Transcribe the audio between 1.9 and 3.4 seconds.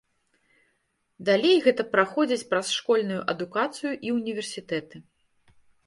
праходзіць праз школьную